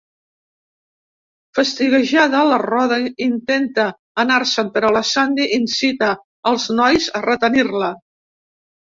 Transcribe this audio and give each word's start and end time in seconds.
Fastiguejada, 1.57 2.39
la 2.53 2.57
Rhoda 2.63 2.99
intenta 3.27 3.87
anar-se'n, 4.27 4.75
però 4.81 4.93
la 4.99 5.05
Sandy 5.13 5.49
incita 5.63 6.13
els 6.55 6.71
nois 6.83 7.15
a 7.23 7.27
retenir-la. 7.31 7.97